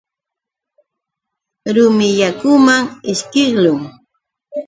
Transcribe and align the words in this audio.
Rumi 1.75 2.07
mayuman 2.19 2.83
ishkiqlun. 3.11 3.81